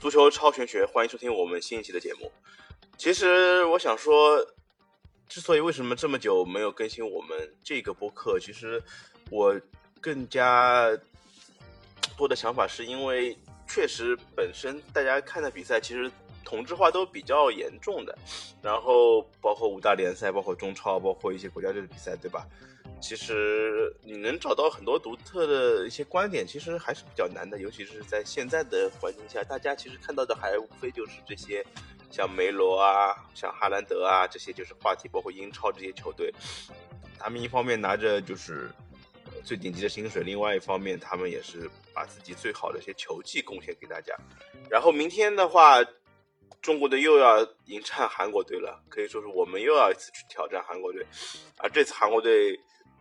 [0.00, 2.30] 足球超玄学，欢迎收听我们新一期的节目。
[2.96, 4.38] 其实我想说，
[5.28, 8.80] 之所以为什么这么久没有更新我们这个播客，其实
[9.28, 9.60] 我
[10.00, 10.88] 更加
[12.16, 16.08] 多的想法是因为，确实本身大家看的比赛其实
[16.44, 18.16] 同质化都比较严重的，
[18.62, 22.46] 然后包括五大联赛，包括中超，包括一些国家队的比赛，对吧？
[23.00, 31.64] 其实你能找到很多独特的一些观点，其实还是比较难的，尤其是在现在的环境下，大家其实看到的还无非就是这些，
[32.10, 36.32] 像梅罗啊，像哈兰德啊，这些就是话题，包括英超这些球队，
[37.18, 38.68] 他们一方面拿着就是
[39.44, 44.14] 最顶级的薪水，另外一方面他们也是把自己最好的一些球技贡献给大家。
[44.68, 45.78] 然后明天的话，
[46.60, 51.06] 中国队又要迎战韩国队了，可以说是我们又要一次去挑战韩国队，
[51.58, 52.58] 而这次韩国队。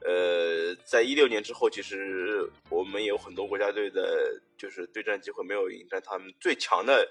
[0.07, 7.05] 呃，在一六年之后，其实我们有很多国家队的，就是对战机会没有迎战他们最强的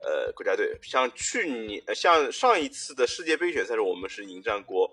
[0.00, 0.74] 呃国家队。
[0.80, 4.90] 像去年，像上一次的世界杯预选赛时，我们是迎战过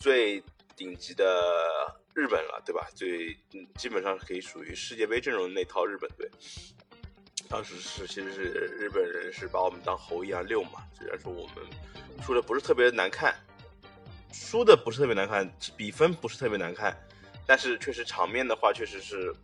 [0.00, 0.42] 最
[0.74, 2.88] 顶级的日本了，对吧？
[2.92, 3.36] 最
[3.76, 6.28] 基本上可以属于世界杯阵容那套日本队。
[7.48, 8.42] 当时是其实是
[8.80, 11.64] 日本人是把我们当猴一样遛嘛，虽然说我们
[12.20, 13.32] 输的不是特别难看。
[14.38, 16.96] 输的不是特别难看，比分不是特别难看，
[17.46, 19.34] 但是确实场面的话，确实是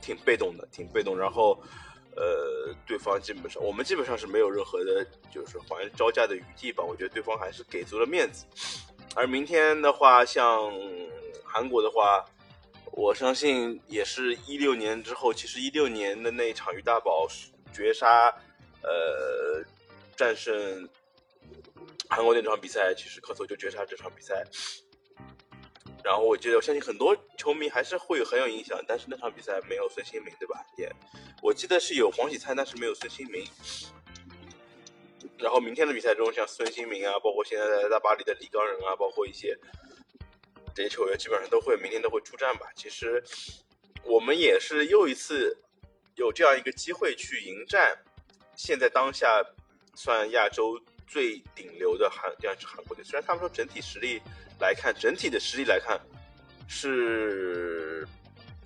[0.00, 1.18] 挺被动的，挺被动。
[1.18, 1.60] 然后，
[2.14, 6.84] 呃，对方基本上，我们基本上是没有任何的，就是还招架的余地吧。
[6.84, 8.44] 我觉得对方还是给足了面子。
[9.16, 10.70] 而明天的话，像
[11.44, 12.24] 韩国的话，
[12.92, 17.26] 我相信也是一六年之后，其实一六年的那一场于大宝
[17.72, 18.28] 绝杀，
[18.82, 19.64] 呃，
[20.14, 20.88] 战胜。
[22.14, 24.44] 韩国那场比赛，其实科索就绝杀这场比赛。
[26.04, 28.78] 然后我觉得，我相信很多球迷还是会很有影响。
[28.86, 30.62] 但是那场比赛没有孙兴民，对吧？
[30.76, 30.92] 也，
[31.42, 33.42] 我记得是有黄喜灿，但是没有孙兴民。
[35.38, 39.58] 然后明天的比赛中，像孙兴民啊，包括现在在大巴黎的李刚仁啊，包括一些
[40.74, 42.66] 这些球员，基本上都会明天都会出战吧。
[42.76, 43.24] 其实
[44.04, 45.56] 我们也是又一次
[46.16, 47.96] 有这样一个机会去迎战
[48.54, 49.42] 现在当下
[49.94, 50.78] 算亚洲。
[51.12, 54.18] 最顶流的韩这样是韩国队，虽然他们说整体实力
[54.58, 56.00] 来看，整体的实力来看
[56.66, 58.08] 是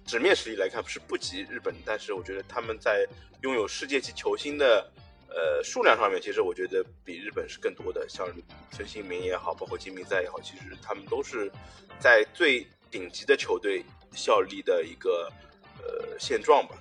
[0.04, 3.04] 纸面实力来看是不及日本，但是我觉得他们在
[3.42, 4.88] 拥有世界级球星的
[5.28, 8.08] 呃数量上面，其实我觉得比日本是更多的。
[8.08, 8.24] 像
[8.70, 11.50] 孙兴民也好，包括金明在也好，其实他们都是
[11.98, 15.28] 在最顶级的球队效力的一个
[15.82, 16.76] 呃现状吧。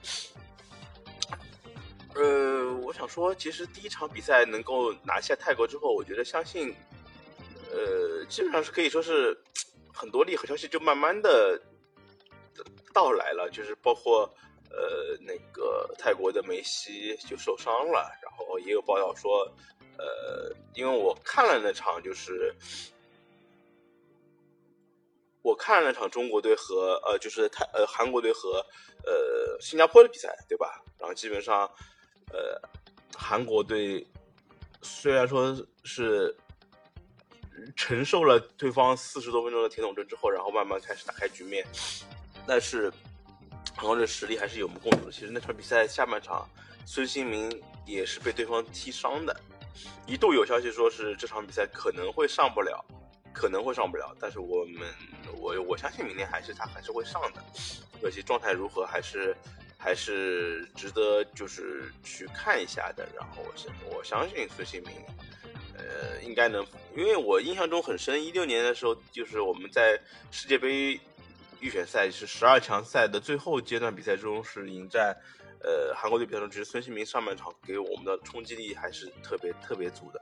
[2.16, 6.74] 呃，我想说，其实第一场比赛能够拿下泰国之后，我觉得相信，
[7.70, 9.38] 呃，基本上是可以说是
[9.94, 11.62] 很多利好消息就慢慢的
[12.94, 14.34] 到来了，就是包括
[14.70, 19.44] 呃那个泰国的梅西就受伤了，然后也有报道说，
[19.98, 22.56] 呃，因为我看了那场，就是
[25.42, 28.66] 我看了那场中国队和呃就是泰呃韩国队和
[29.04, 30.82] 呃新加坡的比赛，对吧？
[30.98, 31.70] 然后基本上。
[32.32, 32.62] 呃，
[33.16, 34.06] 韩国队
[34.82, 36.36] 虽然说是
[37.76, 41.66] 承受了对方四十多分钟的铁桶阵之后，然后慢慢开始打开局面，
[42.46, 42.92] 但是
[43.76, 45.12] 韩国队实力还是有目共睹的。
[45.12, 46.48] 其实那场比赛下半场，
[46.86, 47.50] 孙兴民
[47.86, 49.40] 也是被对方踢伤的，
[50.06, 52.84] 一度有消息说是这场比赛可能会上不了，
[53.34, 54.16] 可能会上不了。
[54.20, 54.88] 但是我们
[55.38, 57.44] 我我相信明天还是他还是会上的，
[58.02, 59.36] 可惜状态如何还是。
[59.78, 63.08] 还是值得就是去看一下的。
[63.16, 64.94] 然后我相我相信孙兴民，
[65.78, 66.66] 呃，应该能，
[66.96, 70.00] 因为我印象中很深，一六年的时候，就是我们在
[70.32, 71.00] 世界杯
[71.60, 75.16] 预选赛是十二强赛的最后阶段比赛中是迎战
[75.62, 80.22] 呃韩国队比赛中，其实孙兴民上半场给我们的冲击力还是特别特别足的。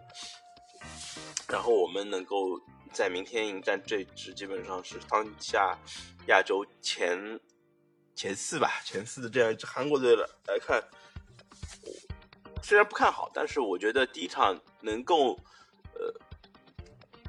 [1.47, 2.59] 然后我们能够
[2.92, 5.78] 在明天迎战这支基本上是当下
[6.28, 7.40] 亚洲前。
[8.16, 10.81] 前四吧，前四的这样一支韩国队来看，
[12.62, 15.38] 虽然不看好，但是我觉得第一场能够，
[15.94, 16.13] 呃，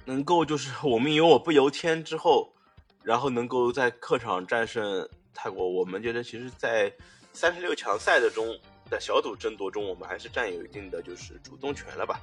[0.05, 2.55] 能够就是 我们有我不由天之后，
[3.03, 6.93] 然后能够在客场战胜泰国，我们觉得其实，在
[7.33, 8.47] 三十六强赛的中，
[8.91, 12.21] 在小组争夺中，我们还是占有一定的就是主动权了吧。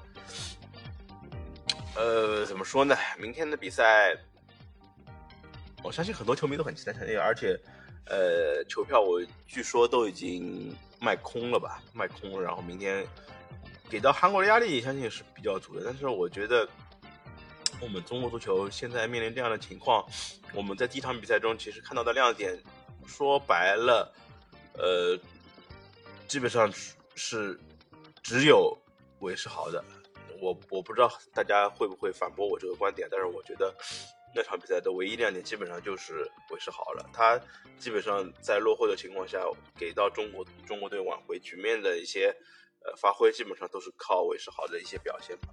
[1.95, 2.95] 呃，怎么说呢？
[3.17, 4.15] 明天的比赛，
[5.83, 7.59] 我相信很多球迷都很期待，而且。
[8.05, 12.41] 呃，球票我据说都已经卖空了吧，卖空了。
[12.41, 13.05] 然后明天
[13.89, 15.83] 给到韩国的压力，相信是比较足的。
[15.85, 16.67] 但是我觉得，
[17.81, 20.05] 我们中国足球现在面临这样的情况，
[20.53, 22.57] 我们在第一场比赛中其实看到的亮点，
[23.05, 24.13] 说白了，
[24.73, 25.17] 呃，
[26.27, 26.71] 基本上
[27.15, 27.59] 是
[28.21, 28.77] 只有
[29.19, 29.83] 韦世豪的。
[30.41, 33.73] 我我不知道大家会不会反驳我这个观点，但是我觉得
[34.33, 37.09] 那场比赛的唯一亮点基本上就是韦世豪了。
[37.13, 37.39] 他
[37.77, 39.39] 基本上在落后的情况下，
[39.77, 42.35] 给到中国中国队挽回局面的一些
[42.85, 45.49] 呃发挥，基本上都是靠韦世豪的一些表现吧。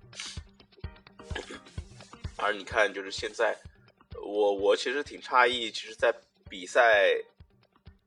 [2.36, 3.56] 而你看，就是现在，
[4.22, 6.14] 我我其实挺诧异，其实，在
[6.48, 7.12] 比赛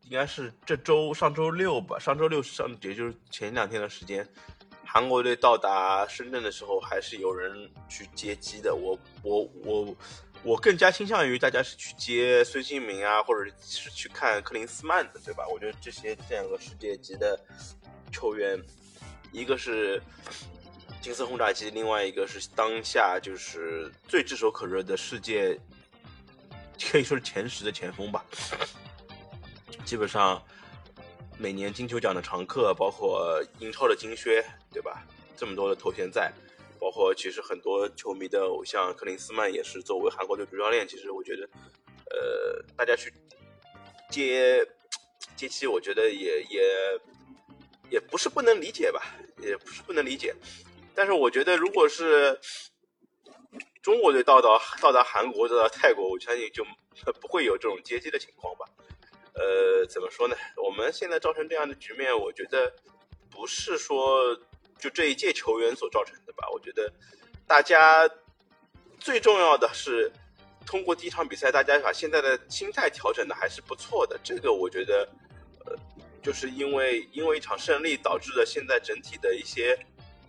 [0.04, 4.26] 应该是这周上周六吧，上周六上也就是前两天的时间。
[4.86, 8.74] 韩国队到达深圳的时候，还是有人去接机的。
[8.74, 9.96] 我我我
[10.44, 15.48] 我更加倾向于大家是去接孙兴民啊，或者是去看克林斯曼的，对吧？
[15.48, 17.40] 我觉得这些这两个世界级的
[18.12, 18.60] 球员，
[19.32, 20.02] 一个是
[21.02, 25.60] 金色轰炸机，另外一个是当下就是最炙手可热的世界，
[26.92, 28.26] 可以说是前十的前锋吧。
[29.86, 30.42] 基本上。
[31.38, 35.04] 每年金球奖的常客，包括英超的金靴，对吧？
[35.36, 36.32] 这么多的头衔在，
[36.82, 40.88] 包括其实很多球迷的偶像克林斯曼也是作为韩国队主教练。
[40.88, 41.48] 其实我觉得，
[42.10, 43.14] 呃，大家去
[44.10, 44.68] 接
[45.36, 47.00] 接机，我觉得也也
[47.92, 50.34] 也不是不能理解吧，也不是不能理解。
[50.96, 52.40] 但是我觉得，如果是
[53.84, 56.66] 中国队到达到达韩国、到达泰国，我相信就
[57.22, 58.66] 不会有这种接机的情况吧。
[59.36, 60.36] 呃，怎么说呢？
[60.58, 62.74] 我们现在造成这样的局面，我觉得
[63.30, 64.36] 不是说
[64.82, 66.50] 就这一届球员所造成的吧。
[66.52, 66.92] 我觉得
[67.48, 68.10] 大家
[69.00, 70.12] 最重要的是
[70.66, 74.20] 通过第一场比赛，大家把现在的心态调整的还是不错的。
[74.24, 75.08] 这个我觉得，
[75.66, 75.78] 呃，
[76.22, 79.78] 就是因为因为一场胜利导致的现在整体的一些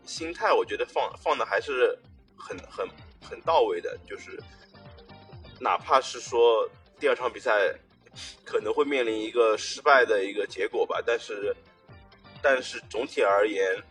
[0.04, 1.98] 心态，我觉得放放的还是
[2.36, 2.86] 很很
[3.28, 3.98] 很到位的。
[4.06, 4.38] 就是
[5.58, 6.68] 哪怕是说
[7.00, 7.74] 第二场比赛。
[8.44, 11.56] 可能会面临一个失败的一个结果吧，但是，
[12.42, 13.82] 但是总体而言，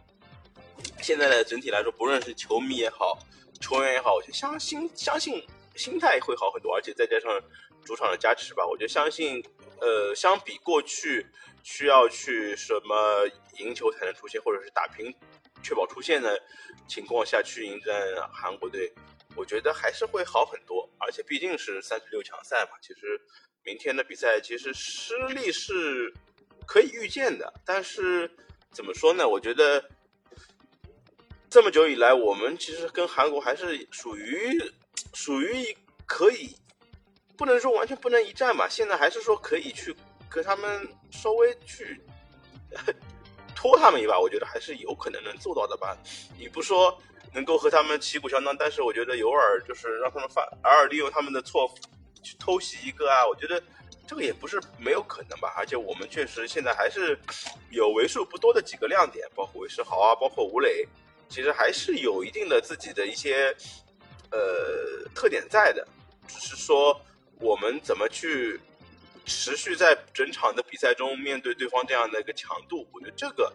[1.02, 3.18] 现在的整体来说，不论是球迷也好，
[3.60, 5.46] 球员也好，我就相信相信
[5.76, 7.42] 心态会好很多，而且再加上
[7.86, 9.44] 主场的加持吧，我就相信，
[9.80, 11.26] 呃，相比过去
[11.64, 13.28] 需要去什么
[13.60, 15.14] 赢球才能出线，或者是打平
[15.64, 16.42] 确保出线的
[16.88, 17.96] 情况下去迎战
[18.32, 18.94] 韩国队，
[19.36, 23.20] 我觉得还是会好很多，而且毕竟是三十六强赛嘛，其实。
[23.64, 26.12] 明天的比赛其实失利是
[26.66, 28.28] 可以预见的，但是
[28.72, 29.30] 怎么说呢？
[29.30, 29.88] 我觉得
[31.52, 34.58] 这么久以来，我们其实跟韩国还是属于
[35.14, 35.76] 属于
[36.06, 36.56] 可以，
[37.36, 38.70] 不能说完全不能一战吧。
[38.70, 39.94] 现在还是说可以去
[40.30, 42.02] 跟他们稍微去
[43.54, 45.98] 拖他们一把，我觉得还是有可能能做到的吧。
[46.40, 46.98] 你不说
[47.34, 51.70] 能够和他们旗鼓相当，但是我觉得偶尔就是让他们犯，偶尔利用他们的错。
[52.24, 53.62] 去偷袭一个啊，我觉得
[54.08, 55.54] 这个也不是没有可能吧。
[55.58, 57.20] 而且我们确实现在还是
[57.72, 60.88] 有为数不多的几个亮点，包括韦世豪啊，包括吴磊，
[61.32, 63.56] 其实还是有一定的自己的一些
[64.32, 65.88] 呃特点在的。
[66.28, 67.02] 只是说
[67.40, 68.60] 我们怎么去
[69.26, 73.52] 持续在整场的比赛中面对对方这样的一个强度，我觉得这个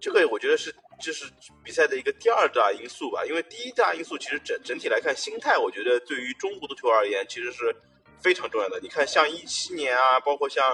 [0.00, 0.74] 这个我觉得是。
[0.98, 1.26] 这是
[1.62, 7.76] 比赛的一个第二大因素吧，因为第一大因素其实整整体来看，心态我觉得对于中国足球而言其实是
[8.18, 8.80] 非常重要的。
[8.80, 10.66] 你看，像一七年啊，包括像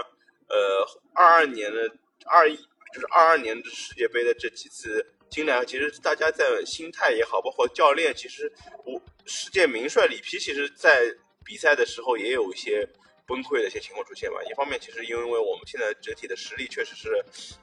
[0.49, 1.91] 呃二二年的
[2.27, 2.55] 二一，
[2.95, 8.53] 就是二二年的世界杯的这几次经历，其实大家在心态也好，包括教练，其实
[8.85, 11.13] 我世界名帅里皮，其实在
[11.45, 12.87] 比赛的时候也有一些
[13.27, 14.41] 崩溃的一些情况出现吧。
[14.49, 17.09] 一方面，其实因为我们现在整体的实力确实是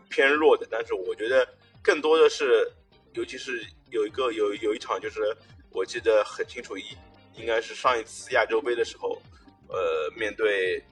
[0.10, 1.48] 偏弱的，但是我觉得。
[1.82, 2.70] 更多的是，
[3.14, 5.34] 尤其是有一个有有一场，就是
[5.72, 6.84] 我记得很清楚，一
[7.38, 9.18] 应该是上一次亚洲杯的时候，
[9.70, 10.84] 呃，面对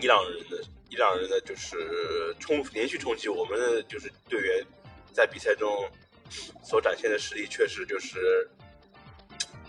[0.00, 4.64] 伊朗人的伊朗人的就是冲连续冲击，我们的就是队员
[5.12, 5.88] 在比赛中
[6.64, 8.48] 所展现的实力，确实就是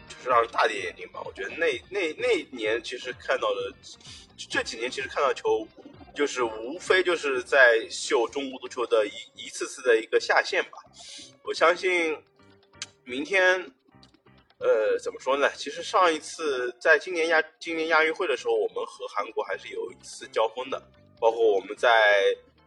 [0.09, 1.21] 就是让人大跌眼镜吧。
[1.25, 3.73] 我觉得那那那年其实看到的
[4.37, 5.67] 这几年，其实看到球。
[6.15, 10.77] 就是无非就是在秀中国足球的一一次次的一个下限吧。
[11.41, 12.15] 我相信
[13.03, 13.59] 明天，
[14.59, 15.49] 呃，怎么说呢？
[15.55, 20.79] 其实上一次在今年亚今年亚运会的时候，我们和韩国还是有一次交锋的。
[21.19, 21.89] 包括我们在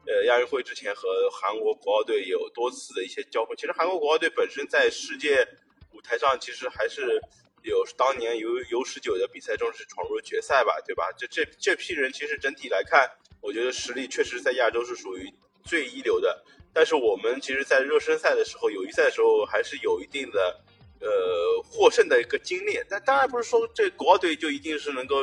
[0.07, 3.57] 呃亚运会之前和韩国国奥队有多次的一些交锋。
[3.57, 5.47] 其实韩国国奥队本身在世界
[5.93, 7.21] 舞台上，其实还是
[7.63, 11.13] 有当年有有十九的比赛中是闯入决赛吧，对吧？
[11.17, 13.11] 这这这批人其实整体来看。
[13.43, 15.33] 我觉得实力确实在亚洲是属于
[15.63, 20.61] 最一流的，但是我们其实，在热身赛的时候、友谊赛的时候，还是有一定的
[21.01, 22.81] 呃获胜的一个经历。
[22.89, 25.23] 但当然不是说这国奥队就一定是能够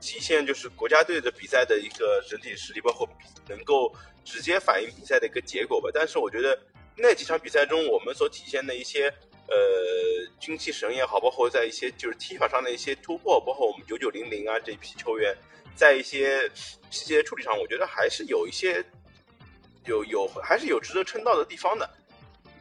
[0.00, 3.08] 体现就是国家队的比赛的一个整体实力，包括
[3.48, 5.90] 能够直接反映比赛的一个结果吧。
[5.92, 6.58] 但是我觉得
[6.96, 9.08] 那几场比赛中我们所体现的一些
[9.48, 9.56] 呃
[10.40, 15.36] 精气神也好，包括在一些就是踢法上的一些突破，包括我们九九零零啊这一批球员
[15.74, 16.50] 在一些
[16.90, 18.84] 细节处理上，我觉得还是有一些
[19.86, 21.88] 有有还是有值得称道的地方的。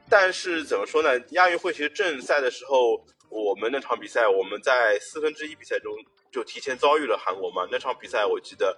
[0.09, 1.19] 但是怎么说呢？
[1.31, 5.93] 亚运会其实正赛的时候，我们那场比赛我们在四分之一比赛中
[6.37, 7.67] 就提前遭遇了韩国嘛。
[7.71, 8.77] 那场比赛我记得。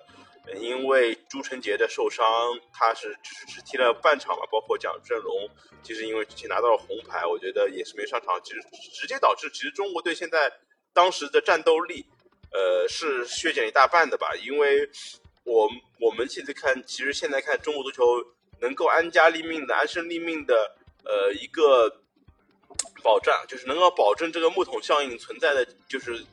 [0.60, 2.26] 因为朱晨杰的受伤，
[2.74, 5.48] 他是只只踢了半场嘛，包括蒋振龙，
[5.84, 8.60] 其实因为之前拿到了红牌，我觉得也是没上场，其实
[9.00, 10.52] 直接导致其实中国队现在
[10.92, 12.04] 当时的战斗力，
[12.52, 14.34] 呃，是削减一大半的吧。
[14.44, 14.90] 因为
[15.44, 18.04] 我我们现在看，其实现在看中国足球
[18.60, 20.76] 能够安家立命的、安身立命的，
[21.06, 22.02] 呃，一个
[23.04, 26.26] 保障就是能够保证这个木桶效应存在的，就是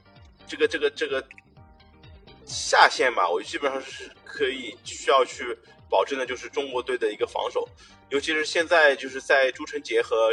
[0.47, 1.25] 这个这个这个。
[2.49, 5.45] 下限吧，我基本上是可以需要去
[5.91, 7.69] 保证的，就是中国队的一个防守，
[8.09, 10.33] 尤其是现在就是在朱晨杰和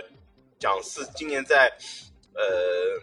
[0.60, 1.75] 蒋四今年在
[2.36, 3.01] 呃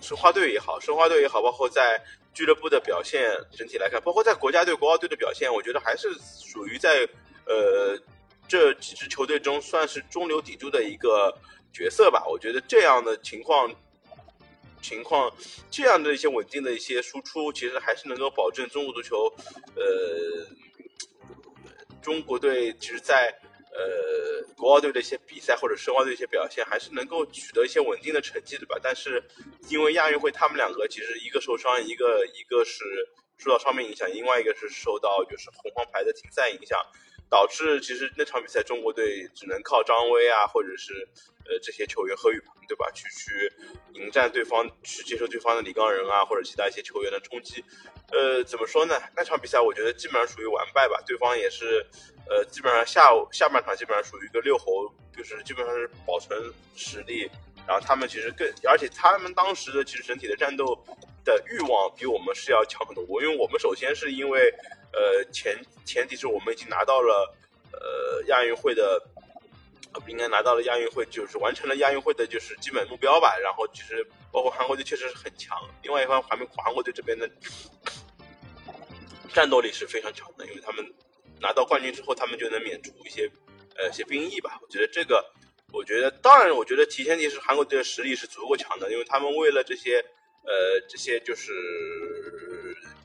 [0.00, 6.08] 申花队也好，申花队也好，包括在俱乐部的表现整体来看，包括在国家队、国奥队的表现，我觉得还是
[6.44, 7.08] 属于在
[7.46, 7.96] 呃
[8.48, 11.32] 这几支球队中算是中流砥柱的一个
[11.72, 12.24] 角色吧。
[12.26, 13.72] 我觉得这样的情况。
[14.84, 15.34] 情况
[15.70, 19.32] 这样的一些稳定的一些输出，其实还是能够保证中国足球，
[19.74, 20.46] 呃，
[22.02, 23.34] 中国队其实，在
[23.72, 28.78] 呃国奥队的一些比赛或者申花队一些表现，还是能够取得一些稳定的成绩的吧。
[28.82, 29.22] 但是
[29.70, 32.84] 因为亚运会他们两个其实一个受伤，一个一个是
[33.38, 36.78] 受到伤病影响，另外一个是受到就是红黄牌的停赛影响。
[37.30, 41.08] 导致其实那场比赛中国队只能靠张威啊，或者是
[41.46, 43.52] 呃这些球员何雨鹏对吧，去去
[43.94, 47.64] 迎战对方，去接受对方的李刚仁啊或者其他一些球员的冲击。
[48.12, 48.94] 呃，怎么说呢？
[49.16, 51.02] 那场比赛我觉得基本上属于完败吧。
[51.04, 51.84] 对方也是
[52.30, 56.38] 呃基本上下下半场基本上属于一个六猴，就是基本上是保存
[56.76, 57.28] 实力。
[57.66, 60.78] 然后他们其实更，而且他们当时的其实整体的战斗
[61.24, 63.22] 的欲望比我们是要强很多。
[63.22, 64.54] 因为我们首先是因为。
[64.96, 67.34] 呃，前前提是我们已经拿到了
[67.72, 69.02] 呃亚运会的，
[70.06, 73.36] 应该拿到了亚运会，就是完成了亚运会的就是基本目标吧。
[73.38, 77.28] 然后其实包括韩国队确实是很强，另外一方韩韩国队这边的
[79.32, 80.84] 战斗力是非常强的，因为他们
[81.40, 83.28] 拿到冠军之后，他们就能免除一些
[83.76, 84.60] 呃一些兵役吧。
[84.62, 85.24] 我觉得这个，
[85.72, 90.04] 我觉得当然，我觉得提前提是韩国队的实力是足够强的，因为他们为了这些
[90.44, 91.52] 呃这些就是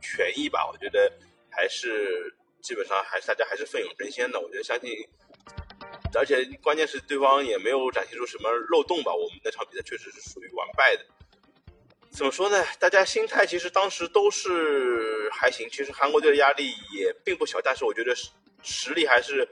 [0.01, 1.11] 权益吧，我觉得。
[1.59, 4.89] 还是基本上还是大家还是奋勇争先的，我觉得相信，
[6.15, 9.13] 而且关键是对方也没有展现出什么漏洞吧。
[9.13, 11.05] 我们那场比赛确实是属于完败的。
[12.11, 12.65] 怎么说呢？
[12.79, 15.67] 大家心态其实当时都是还行。
[15.69, 18.29] 其实韩国队的压力也并不小，但是我觉得实
[18.63, 19.45] 实力还是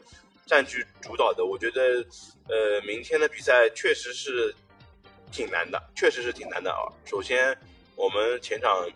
[0.46, 1.44] 占据主导的。
[1.44, 2.06] 我觉得，
[2.48, 4.56] 呃，明天的比赛确实是
[5.30, 6.88] 挺难的，确实是挺难的啊。
[7.04, 7.54] 首先，
[7.98, 8.90] 我们前场。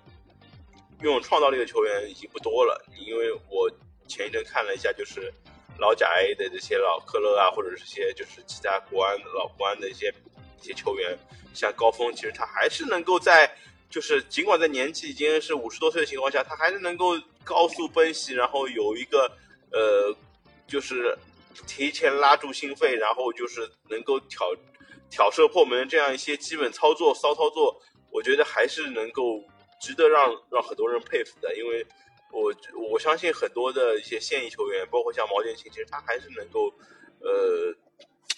[1.01, 3.69] 拥有创造力的球员已经不多了，因为我
[4.07, 5.33] 前一阵看了一下，就是
[5.79, 10.13] 老甲 A 的这些老科勒啊，或者是些就是其他国安的老国安的一些
[10.61, 11.17] 一些球员，
[11.53, 13.51] 像高峰，其实他还是能够在，
[13.89, 19.31] 就是尽管在年纪已经是五十多岁的情况下，他还是能够高速奔袭，然后有一个
[19.71, 20.15] 呃，
[20.67, 21.17] 就是
[21.65, 24.53] 提前拉住心肺，然后就是能够挑
[25.09, 27.81] 挑射破门这样一些基本操作骚操作，
[28.11, 29.43] 我觉得还是能够。
[29.81, 31.85] 值得让让很多人佩服的，因为
[32.31, 32.53] 我
[32.91, 36.71] 我相信很多的一些现役球员，包括像毛剑卿，其实他还是能够
[37.19, 37.73] 呃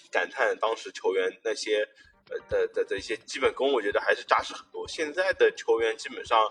[0.10, 1.88] 感叹当时球员那些
[2.30, 4.88] 呃的的的一些基本功，我觉得还是扎实很多。
[4.88, 6.50] 现在的球员基本上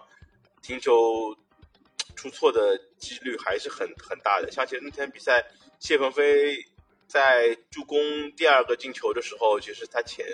[0.60, 1.34] 停球
[2.14, 4.52] 出错的几率还是很很大的。
[4.52, 5.42] 像其实那天比赛，
[5.80, 6.62] 谢鹏飞
[7.08, 7.98] 在助攻
[8.36, 10.26] 第二个进球的时候，其实他前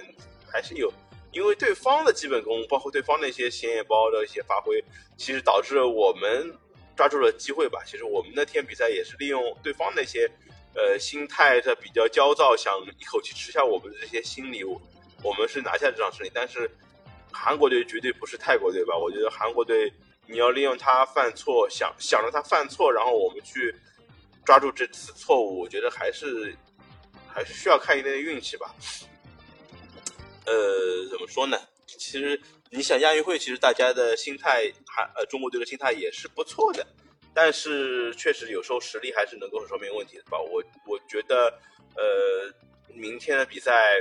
[0.52, 0.92] 还是有。
[1.32, 4.82] 因为对方的基本功，包括对方的一些显眼包的一些发挥，
[5.16, 6.52] 其实导致我们
[6.96, 7.82] 抓住了机会吧。
[7.86, 10.30] 其实我们那天比赛也是利用对方那些
[10.74, 16.30] 呃心态的比较焦躁，想一口气吃下我们的这些心理，我们是拿下这场胜利。
[16.34, 16.70] 但是
[17.30, 18.96] 韩国队绝对不是泰国队吧？
[18.96, 19.92] 我觉得韩国队
[20.26, 23.74] 你要利用他犯错，想想着他犯错，然后我们去
[24.44, 26.56] 抓住这次错误，我觉得还是
[27.28, 28.74] 还是需要看一定的运气吧。
[30.48, 31.60] 呃，怎么说呢？
[31.86, 32.40] 其实
[32.70, 36.86] 你想亚运会，其实大家的心态还呃，中国队的心态也是不错的，
[37.34, 40.38] 但是确实有时候实力还是能够说明问题的吧。
[40.40, 41.52] 我我觉得，
[41.96, 42.50] 呃，
[42.94, 44.00] 明天的比赛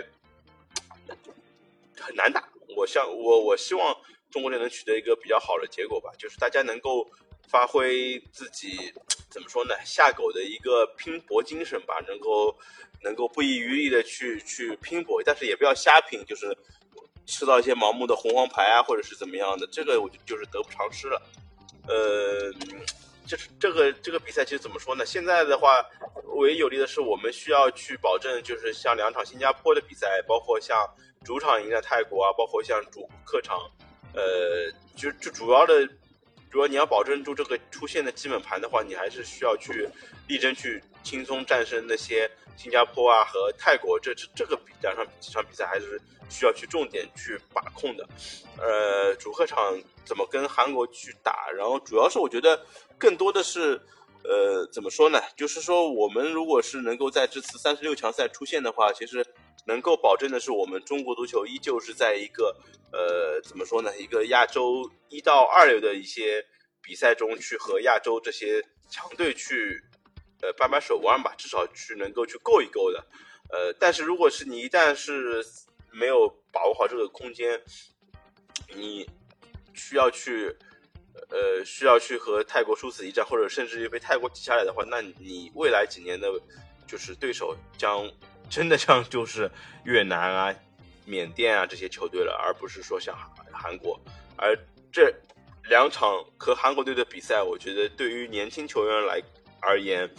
[1.99, 2.47] 很难打。
[2.77, 3.95] 我像我我希望
[4.31, 7.09] 中国队能取得一个比较好的结果吧，就是大家能够
[7.49, 8.93] 发挥自己
[9.29, 9.75] 怎么说呢？
[9.85, 12.57] 下狗的一个拼搏精神吧，能够
[13.03, 16.55] 能够不遗余力的去去拼搏，但是也不要瞎拼，就是
[17.25, 21.21] 吃到一些盲目的红黄牌啊，或者是怎么样的，这个我就就是得不偿失了。
[21.87, 22.51] 呃，
[23.25, 25.05] 就是这个这个比赛其实怎么说呢？
[25.05, 25.85] 现在的话，
[26.35, 30.77] 唯一有利的是我们需要去保证，就是像两场新加坡的比赛，包括像
[31.23, 33.59] 主场赢在泰国啊，包括像主客场，
[34.13, 35.87] 呃，就就主要的。
[36.49, 39.87] 如果你要保证住这个出现的基本盘的话，你还是需要去
[40.29, 45.97] 力争去轻松战胜那些新加坡啊和泰国，这这这个比两场几场比赛还是
[46.29, 48.05] 需要去重点去把控的。
[48.57, 51.49] 呃，主客场怎么跟韩国去打？
[51.55, 52.61] 然后主要是我觉得
[52.97, 53.81] 更多的是，
[54.25, 55.21] 呃，怎么说呢？
[55.37, 59.25] 就是说我们如果是能够在这次三十六强赛出现的话，其实。
[59.67, 62.55] 能够保证的是，我们中国足球依旧是在一个
[62.93, 63.91] 呃，怎么说呢？
[63.97, 66.41] 一个亚洲一到二流的一些
[66.81, 69.83] 比赛中去和亚洲这些强队去
[70.41, 73.05] 呃掰掰手腕吧，至少去能够去够一够的。
[73.49, 75.45] 呃，但是如果是你一旦是
[75.91, 77.61] 没有把握好这个空间，
[78.75, 79.09] 你
[79.73, 80.55] 需要去
[81.29, 86.27] 呃需要去和泰国殊死一战，或者甚至于被泰国挤下来的话，那你未来几年的
[86.85, 88.09] 就是对手将。
[88.49, 89.51] 真的像就是
[89.83, 90.55] 越南啊、
[91.03, 93.13] 缅甸啊这些球队了，而不是说像
[93.51, 93.99] 韩国。
[94.37, 94.57] 而
[94.89, 95.13] 这
[95.65, 99.21] 两场和韩国队的比赛，我觉得对于年轻球员来
[99.61, 100.09] 而言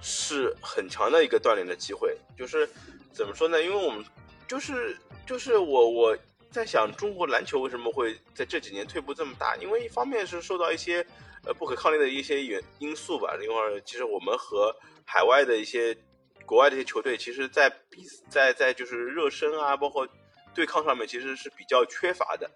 [0.00, 2.16] 是很强的一个锻炼的机会。
[2.36, 2.68] 就是
[3.12, 3.62] 怎么说呢？
[3.62, 4.04] 因为我们
[4.48, 4.96] 就是
[5.26, 6.16] 就是我我
[6.50, 9.56] 在想，中国篮球为什么会在这几年退步这么大？
[9.56, 11.06] 因为一方面是受到一些
[11.44, 13.36] 呃不可抗力的一些原因素吧。
[13.40, 15.96] 另外，其实我们和海外的一些。
[16.44, 20.06] 国外这些球队，其实，在比在在就是热身啊，包括
[20.52, 22.50] 对抗上面，其实是比较缺乏的。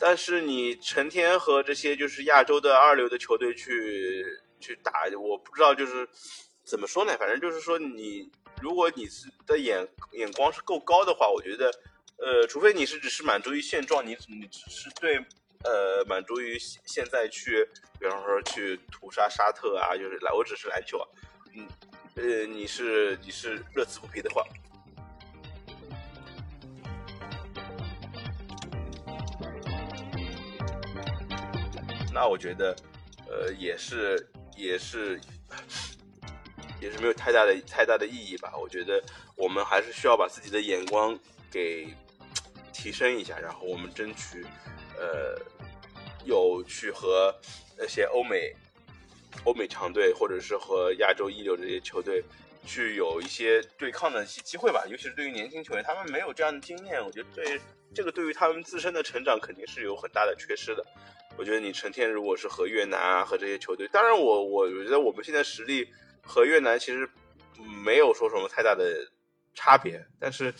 [0.00, 4.24] 但是你成天和这些就是亚洲的二流的球队去
[4.62, 6.08] 去打，我不知道就是
[6.64, 7.14] 怎么说呢？
[7.18, 8.30] 反正就是说，你
[8.62, 11.70] 如果你是的眼眼光是够高的话，我觉得，
[12.16, 15.16] 呃，除非你是只是满足于现状，你你只是对
[15.64, 21.08] 呃满足于现在去，比方说去屠杀沙特啊，就是来我只是篮球啊，
[21.54, 21.68] 嗯。
[22.14, 24.44] 呃，你是你是乐此不疲的话，
[32.12, 32.76] 那我觉得，
[33.26, 35.20] 呃，也是也是
[36.80, 38.52] 也是没有太大的太大的意义吧。
[38.56, 39.02] 我觉得
[39.36, 41.18] 我们还是需要把自己的眼光
[41.50, 41.88] 给
[42.72, 44.44] 提升一下，然后我们争取
[44.96, 45.38] 呃
[46.24, 47.34] 有去和
[47.76, 48.54] 那些欧美。
[49.44, 52.22] 欧美强队，或者是和亚洲一流这些球队，
[52.64, 54.84] 去有一些对抗的一些机会吧。
[54.88, 57.60] 尤其是对于年轻球员，他们没有这样的经验，我觉得对
[57.94, 60.84] 这个对于他们自身的成长肯定是有很大的缺失的。
[61.36, 65.88] 我觉得你成天如果是和越南啊和这些球队，当然我我我觉得我们现在实力
[66.22, 67.08] 和越南其实
[67.84, 69.10] 没有说什么太大的
[69.54, 70.54] 差别，但是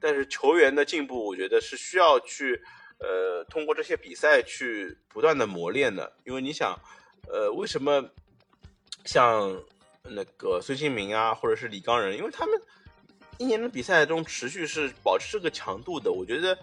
[0.00, 2.62] 但是球员的进步，我觉得是需要去
[2.98, 6.78] 呃通过这些比赛去不断的磨练的，因为你想。
[7.28, 8.08] 呃，为什么
[9.04, 9.60] 像
[10.10, 12.60] 那个孙兴民啊，或者是李刚仁，因为他们
[13.38, 16.10] 一年的比赛中持续是保持这个强度的。
[16.12, 16.56] 我觉得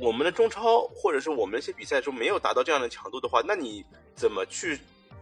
[0.00, 4.78] 我们的中超或者是我们一些比赛中没有达到这样的强度的话，那你怎么去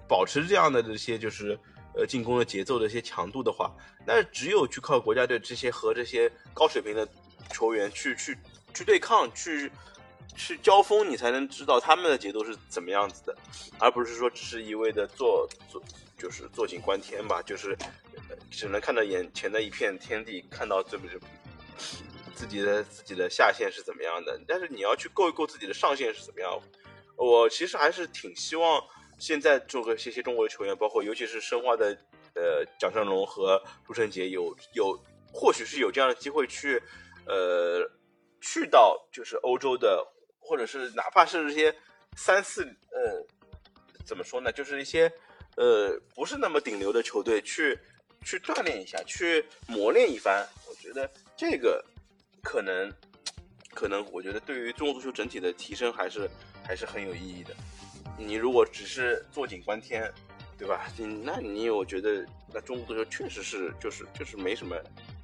[0.09, 1.59] 保持这样的这些就是
[1.95, 3.71] 呃进攻的节奏的一些强度的话，
[4.07, 7.09] 那只有去靠国家队这些和这些高水平的
[7.51, 8.37] 球员去去
[8.75, 9.71] 去对抗去。
[10.35, 13.37] 去交锋，你才能知道他们的节奏是怎么样子的，
[13.79, 15.83] 而不是说只是一味的做做，
[16.23, 17.77] 就是坐井观天吧，就是
[18.49, 21.19] 只能看到眼前的一片天地，看到这么就
[22.33, 24.41] 自己的自己的下限是怎么样的。
[24.47, 26.57] 但是你要去够一够自己的上限是怎么样。
[27.17, 28.81] 我其实还是挺希望
[29.19, 31.87] 现在做个这些中国的球员，包括尤其是申花的
[32.35, 34.97] 呃蒋胜龙和朱晨杰，有有
[35.33, 36.81] 或许是有这样的机会去
[37.27, 37.91] 呃
[38.41, 40.07] 去到就是欧洲的。
[40.45, 41.73] 或者是哪怕是这些
[42.17, 43.25] 三四呃，
[44.05, 44.51] 怎么说呢？
[44.51, 45.11] 就是一些
[45.57, 47.79] 呃不是那么顶流的球队去
[48.25, 50.47] 去锻炼一下，去磨练一番。
[50.69, 51.85] 我觉得这个
[52.43, 52.93] 可能
[53.75, 56.31] 可能，我觉得对于中国足球整体的提升还是
[56.62, 57.55] 还是很有意义的。
[58.19, 60.12] 你如果只是坐井观天，
[60.59, 60.87] 对吧？
[60.97, 64.77] 你那你我觉得那中国足球确实是就是就是没什么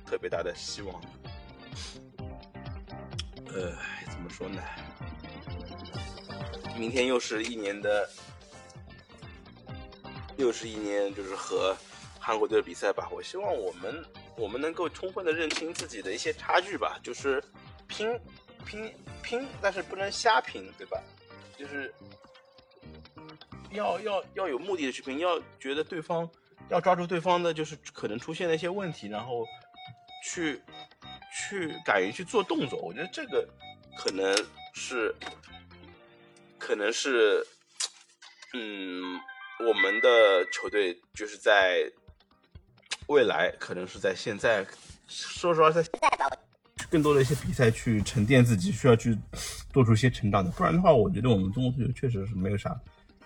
[0.07, 1.01] 特别大的希望。
[3.47, 3.73] 呃，
[4.11, 4.63] 怎么说呢？
[6.77, 8.09] 明天又是一年的，
[10.39, 11.77] 又是一年，就是和
[12.19, 13.09] 韩国队的比赛吧。
[13.11, 14.05] 我希望我们
[14.37, 17.43] 我们能够充分的认清自己的一些差距吧，就是
[17.89, 18.19] 拼
[18.65, 21.03] 拼拼，但是不能瞎拼，对吧？
[21.59, 21.93] 就是
[23.73, 26.29] 要要要有目的的去拼，要觉得对方
[26.69, 29.45] 要抓住对方的就是可能出现的一些问题，然后
[30.25, 30.63] 去
[31.35, 32.79] 去敢于去做动作。
[32.81, 33.47] 我觉得这个
[33.99, 34.33] 可能
[34.73, 35.13] 是
[36.59, 37.45] 可能是
[38.55, 39.19] 嗯，
[39.67, 41.81] 我们的球队就是在
[43.09, 44.65] 未来，可能是在现在，
[45.09, 46.31] 说实话，在现在吧。
[46.91, 49.19] 更多的一些比赛去沉淀自己，需要去
[49.73, 52.79] 做出一些成长的，不然的话，我觉得我们中国足球确实是没有啥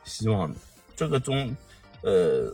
[0.04, 0.56] 希望的。
[0.96, 1.54] 这个中，
[2.00, 2.52] 呃，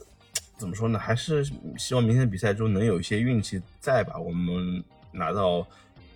[0.56, 0.98] 怎么说呢？
[0.98, 1.44] 还是
[1.78, 4.18] 希望明天比赛中能有一些运气在吧？
[4.18, 5.66] 我们拿到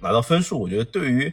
[0.00, 1.32] 拿到分数，我觉得对于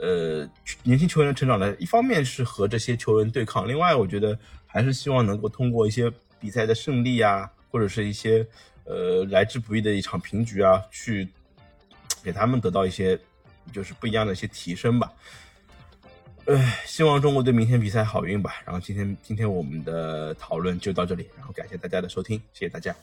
[0.00, 0.48] 呃
[0.82, 8.46] 年轻球员的成长呢，一方面是和这些球员对抗，另外我觉得还是希望能够通过一些比赛的胜利啊，或者是一些
[8.84, 11.28] 呃来之不易的一场平局啊，去。
[12.22, 13.18] 给他们得到一些，
[13.72, 15.10] 就是不一样的一些提升吧。
[16.44, 18.56] 唉，希望中国队明天比赛好运吧。
[18.66, 22.94] 然后今天今天我们的讨论就到这里，然后感谢大家的收听，谢谢大家。